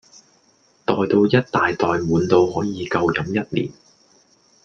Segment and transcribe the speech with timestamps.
[0.87, 3.71] 袋到一大袋滿到可以夠飲一年